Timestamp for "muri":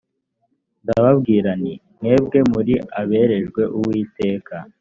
2.53-2.73